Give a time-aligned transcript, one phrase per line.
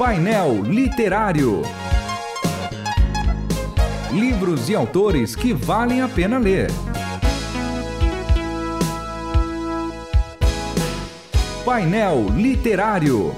[0.00, 1.60] Painel Literário.
[4.10, 6.70] Livros e autores que valem a pena ler.
[11.66, 13.34] Painel Literário.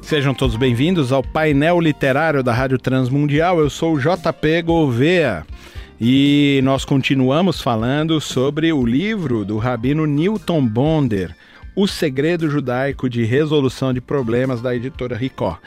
[0.00, 3.58] Sejam todos bem-vindos ao painel literário da Rádio Transmundial.
[3.58, 5.44] Eu sou o JP Gouveia.
[6.02, 11.36] E nós continuamos falando sobre o livro do rabino Newton Bonder,
[11.74, 15.58] O Segredo Judaico de Resolução de Problemas, da editora Ricó.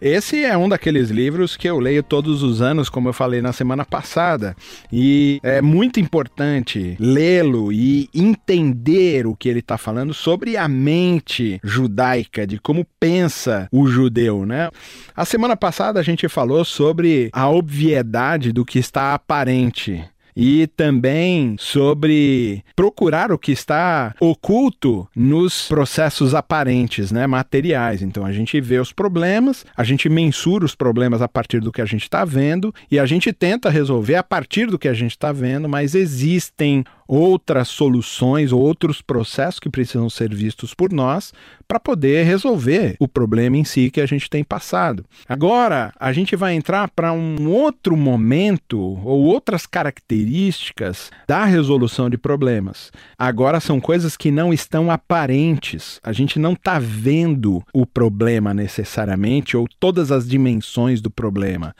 [0.00, 3.52] Esse é um daqueles livros que eu leio todos os anos, como eu falei na
[3.52, 4.56] semana passada,
[4.92, 11.60] e é muito importante lê-lo e entender o que ele está falando sobre a mente
[11.62, 14.70] judaica, de como pensa o judeu, né?
[15.14, 20.04] A semana passada a gente falou sobre a obviedade do que está aparente
[20.36, 28.02] e também sobre procurar o que está oculto nos processos aparentes, né, materiais.
[28.02, 31.82] Então a gente vê os problemas, a gente mensura os problemas a partir do que
[31.82, 35.12] a gente está vendo e a gente tenta resolver a partir do que a gente
[35.12, 41.32] está vendo, mas existem outras soluções ou outros processos que precisam ser vistos por nós
[41.66, 45.04] para poder resolver o problema em si que a gente tem passado.
[45.28, 52.18] Agora, a gente vai entrar para um outro momento ou outras características da resolução de
[52.18, 52.90] problemas.
[53.18, 55.98] Agora são coisas que não estão aparentes.
[56.02, 61.74] A gente não está vendo o problema necessariamente ou todas as dimensões do problema.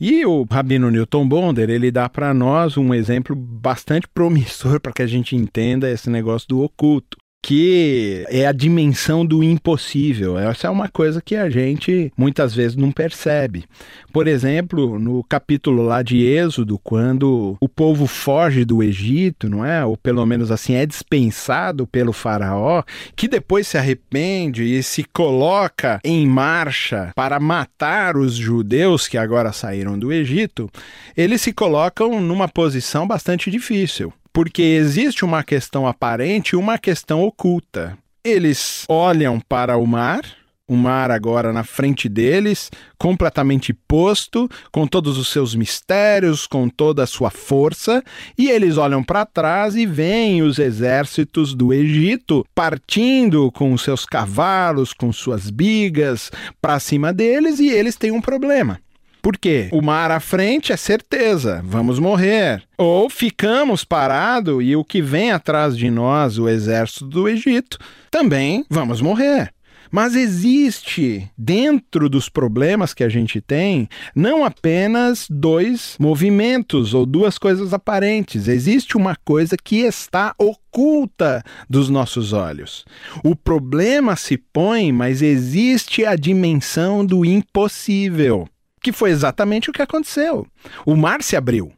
[0.00, 5.02] E o Rabino Newton Bonder, ele dá para nós um exemplo bastante promissor para que
[5.02, 7.16] a gente entenda esse negócio do oculto
[7.46, 10.36] que é a dimensão do impossível.
[10.36, 13.66] Essa é uma coisa que a gente muitas vezes não percebe.
[14.12, 19.84] Por exemplo, no capítulo lá de Êxodo, quando o povo foge do Egito, não é?
[19.84, 22.82] Ou pelo menos assim é dispensado pelo faraó,
[23.14, 29.52] que depois se arrepende e se coloca em marcha para matar os judeus que agora
[29.52, 30.68] saíram do Egito,
[31.16, 37.22] eles se colocam numa posição bastante difícil porque existe uma questão aparente e uma questão
[37.22, 37.96] oculta.
[38.22, 40.20] Eles olham para o mar,
[40.68, 47.02] o mar agora na frente deles, completamente posto, com todos os seus mistérios, com toda
[47.02, 48.04] a sua força,
[48.36, 54.92] e eles olham para trás e veem os exércitos do Egito partindo com seus cavalos,
[54.92, 56.30] com suas bigas
[56.60, 58.78] para cima deles, e eles têm um problema.
[59.26, 59.68] Por quê?
[59.72, 62.62] O mar à frente é certeza, vamos morrer.
[62.78, 67.76] Ou ficamos parados e o que vem atrás de nós, o exército do Egito,
[68.08, 69.52] também vamos morrer.
[69.90, 77.36] Mas existe dentro dos problemas que a gente tem não apenas dois movimentos ou duas
[77.36, 82.84] coisas aparentes, existe uma coisa que está oculta dos nossos olhos.
[83.24, 88.48] O problema se põe, mas existe a dimensão do impossível
[88.86, 90.46] que foi exatamente o que aconteceu.
[90.84, 91.72] O mar se abriu.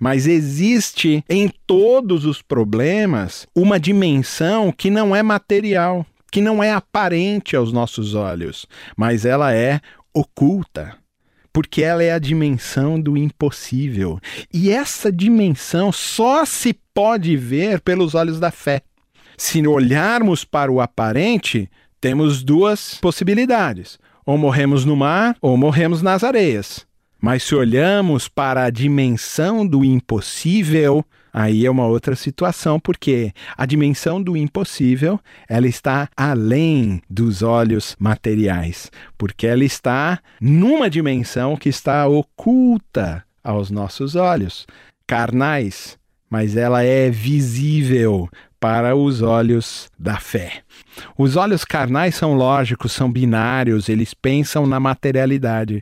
[0.00, 6.72] Mas existe em todos os problemas uma dimensão que não é material, que não é
[6.72, 8.66] aparente aos nossos olhos,
[8.96, 9.78] mas ela é
[10.14, 10.96] oculta.
[11.52, 14.18] Porque ela é a dimensão do impossível.
[14.50, 18.80] E essa dimensão só se pode ver pelos olhos da fé.
[19.36, 21.70] Se olharmos para o aparente,
[22.00, 23.98] temos duas possibilidades.
[24.26, 26.86] Ou morremos no mar, ou morremos nas areias.
[27.20, 31.02] Mas se olhamos para a dimensão do impossível,
[31.32, 35.18] aí é uma outra situação, porque a dimensão do impossível,
[35.48, 43.70] ela está além dos olhos materiais, porque ela está numa dimensão que está oculta aos
[43.70, 44.66] nossos olhos
[45.06, 45.98] carnais,
[46.34, 48.28] mas ela é visível
[48.58, 50.62] para os olhos da fé.
[51.16, 55.80] Os olhos carnais são lógicos, são binários, eles pensam na materialidade,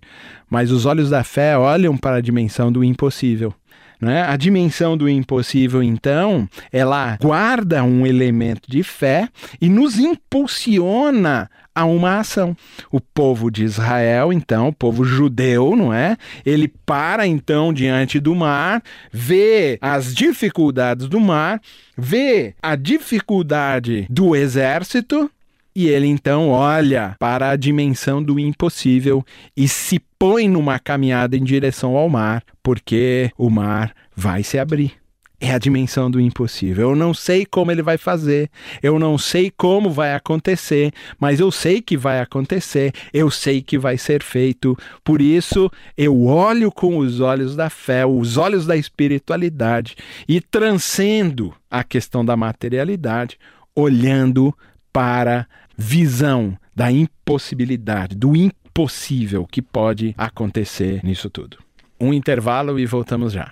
[0.50, 3.54] mas os olhos da fé olham para a dimensão do impossível.
[3.98, 4.24] Né?
[4.24, 11.84] A dimensão do impossível, então, ela guarda um elemento de fé e nos impulsiona a
[11.84, 12.56] uma ação.
[12.90, 16.16] O povo de Israel, então, o povo judeu, não é?
[16.44, 18.82] Ele para então diante do mar,
[19.12, 21.60] vê as dificuldades do mar,
[21.96, 25.30] vê a dificuldade do exército
[25.74, 29.24] e ele então olha para a dimensão do impossível
[29.56, 35.01] e se põe numa caminhada em direção ao mar, porque o mar vai se abrir
[35.42, 36.90] é a dimensão do impossível.
[36.90, 38.48] Eu não sei como ele vai fazer,
[38.80, 43.76] eu não sei como vai acontecer, mas eu sei que vai acontecer, eu sei que
[43.76, 44.78] vai ser feito.
[45.02, 45.68] Por isso,
[45.98, 49.96] eu olho com os olhos da fé, os olhos da espiritualidade
[50.28, 53.36] e transcendo a questão da materialidade,
[53.74, 54.56] olhando
[54.92, 61.58] para visão da impossibilidade, do impossível que pode acontecer nisso tudo.
[62.00, 63.50] Um intervalo e voltamos já.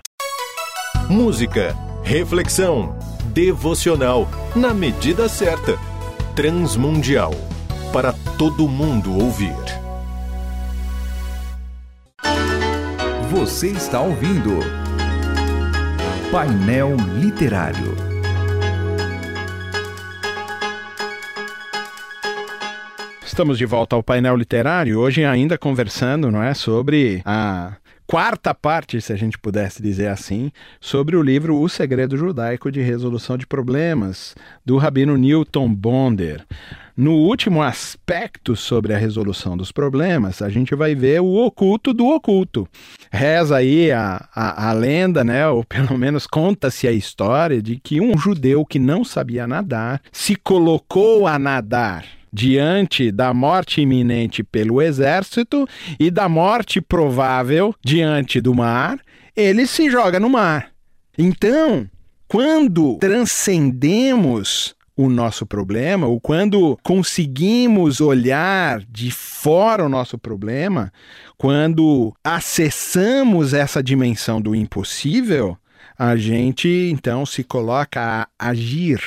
[1.11, 1.75] Música,
[2.05, 2.97] reflexão,
[3.33, 5.77] devocional, na medida certa.
[6.37, 7.33] Transmundial.
[7.91, 9.53] Para todo mundo ouvir.
[13.29, 14.51] Você está ouvindo.
[16.31, 17.93] Painel Literário.
[23.21, 27.73] Estamos de volta ao painel literário, hoje ainda conversando, não é, sobre a
[28.11, 32.81] quarta parte, se a gente pudesse dizer assim, sobre o livro O Segredo Judaico de
[32.81, 34.35] Resolução de Problemas,
[34.65, 36.45] do rabino Newton Bonder.
[36.97, 42.05] No último aspecto sobre a resolução dos problemas, a gente vai ver o oculto do
[42.05, 42.67] oculto.
[43.09, 48.01] Reza aí a, a, a lenda, né, ou pelo menos conta-se a história de que
[48.01, 54.81] um judeu que não sabia nadar se colocou a nadar diante da morte iminente pelo
[54.81, 55.67] exército
[55.99, 58.99] e da morte provável diante do mar,
[59.35, 60.71] ele se joga no mar.
[61.17, 61.89] Então,
[62.27, 70.91] quando transcendemos o nosso problema, ou quando conseguimos olhar de fora o nosso problema,
[71.37, 75.57] quando acessamos essa dimensão do impossível,
[75.97, 79.01] a gente então se coloca a agir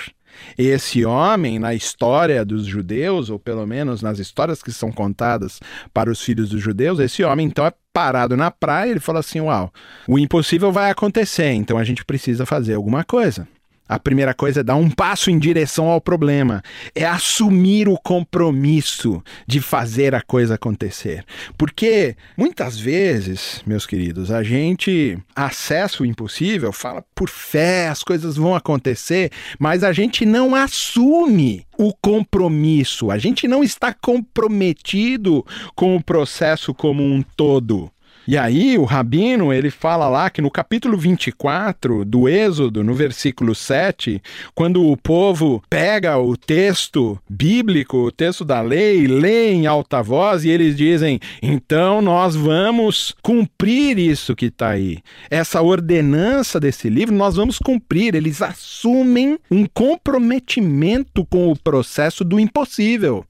[0.56, 5.60] esse homem, na história dos judeus, ou pelo menos nas histórias que são contadas
[5.92, 9.40] para os filhos dos judeus, esse homem então é parado na praia, ele fala assim:
[9.40, 9.72] Uau,
[10.08, 13.46] o impossível vai acontecer, então a gente precisa fazer alguma coisa.
[13.86, 16.62] A primeira coisa é dar um passo em direção ao problema,
[16.94, 21.22] é assumir o compromisso de fazer a coisa acontecer.
[21.58, 28.36] Porque muitas vezes, meus queridos, a gente acessa o impossível, fala por fé, as coisas
[28.36, 35.44] vão acontecer, mas a gente não assume o compromisso, a gente não está comprometido
[35.74, 37.90] com o processo como um todo.
[38.26, 43.54] E aí o rabino, ele fala lá que no capítulo 24 do Êxodo, no versículo
[43.54, 44.22] 7,
[44.54, 50.42] quando o povo pega o texto bíblico, o texto da lei, lê em alta voz
[50.44, 55.00] e eles dizem: "Então nós vamos cumprir isso que está aí.
[55.30, 58.14] Essa ordenança desse livro nós vamos cumprir".
[58.14, 63.22] Eles assumem um comprometimento com o processo do impossível.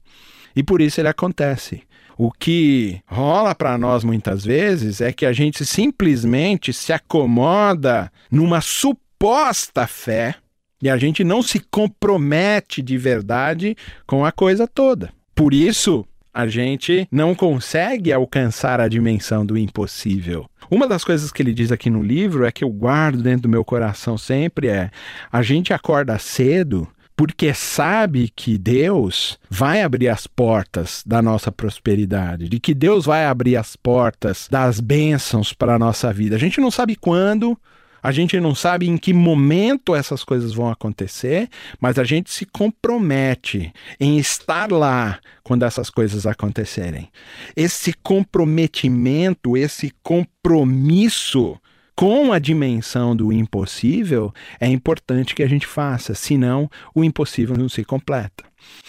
[0.55, 1.83] E por isso ele acontece.
[2.17, 8.61] O que rola para nós muitas vezes é que a gente simplesmente se acomoda numa
[8.61, 10.35] suposta fé
[10.81, 13.75] e a gente não se compromete de verdade
[14.05, 15.11] com a coisa toda.
[15.33, 20.45] Por isso, a gente não consegue alcançar a dimensão do impossível.
[20.69, 23.49] Uma das coisas que ele diz aqui no livro é que eu guardo dentro do
[23.49, 24.89] meu coração sempre é:
[25.31, 32.49] a gente acorda cedo porque sabe que Deus vai abrir as portas da nossa prosperidade,
[32.49, 36.35] de que Deus vai abrir as portas das bênçãos para a nossa vida.
[36.35, 37.57] A gente não sabe quando,
[38.03, 42.45] a gente não sabe em que momento essas coisas vão acontecer, mas a gente se
[42.45, 47.09] compromete em estar lá quando essas coisas acontecerem.
[47.55, 51.57] Esse comprometimento, esse compromisso
[51.95, 57.69] com a dimensão do impossível, é importante que a gente faça, senão o impossível não
[57.69, 58.43] se completa.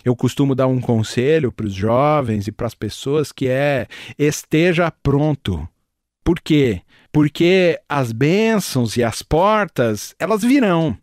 [0.04, 3.86] Eu costumo dar um conselho para os jovens e para as pessoas que é
[4.18, 5.68] esteja pronto.
[6.24, 6.82] Por quê?
[7.12, 10.96] Porque as bênçãos e as portas, elas virão.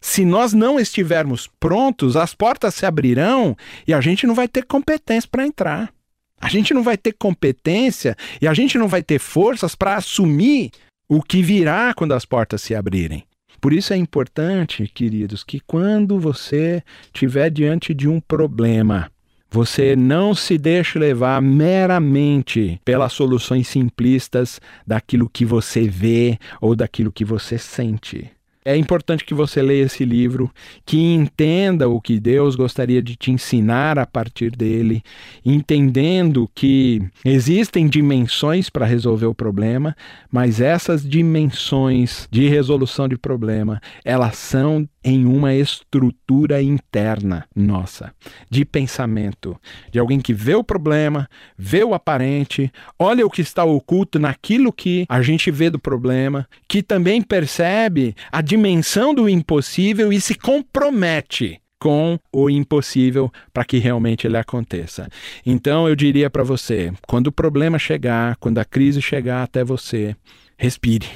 [0.00, 3.56] Se nós não estivermos prontos, as portas se abrirão
[3.86, 5.94] e a gente não vai ter competência para entrar.
[6.40, 10.70] A gente não vai ter competência e a gente não vai ter forças para assumir
[11.08, 13.24] o que virá quando as portas se abrirem.
[13.60, 19.10] Por isso é importante, queridos, que quando você estiver diante de um problema,
[19.54, 27.12] Você não se deixe levar meramente pelas soluções simplistas daquilo que você vê ou daquilo
[27.12, 28.32] que você sente.
[28.64, 30.50] É importante que você leia esse livro,
[30.86, 35.02] que entenda o que Deus gostaria de te ensinar a partir dele,
[35.44, 39.94] entendendo que existem dimensões para resolver o problema,
[40.32, 48.12] mas essas dimensões de resolução de problema, elas são em uma estrutura interna nossa,
[48.48, 49.54] de pensamento,
[49.92, 51.28] de alguém que vê o problema,
[51.58, 56.48] vê o aparente, olha o que está oculto naquilo que a gente vê do problema,
[56.66, 63.78] que também percebe a dimensão do impossível e se compromete com o impossível para que
[63.78, 65.08] realmente ele aconteça.
[65.44, 70.14] Então eu diria para você, quando o problema chegar, quando a crise chegar até você,
[70.56, 71.08] respire,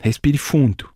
[0.00, 0.95] respire fundo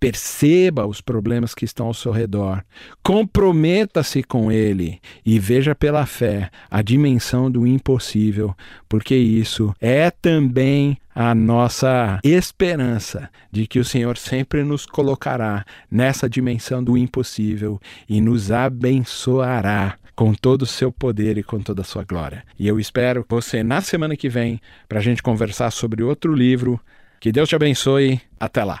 [0.00, 2.64] perceba os problemas que estão ao seu redor,
[3.02, 8.56] comprometa-se com ele e veja pela fé a dimensão do impossível,
[8.88, 16.28] porque isso é também a nossa esperança de que o Senhor sempre nos colocará nessa
[16.28, 17.78] dimensão do impossível
[18.08, 22.42] e nos abençoará com todo o seu poder e com toda a sua glória.
[22.58, 26.80] E eu espero você na semana que vem para a gente conversar sobre outro livro.
[27.18, 28.20] Que Deus te abençoe.
[28.38, 28.80] Até lá.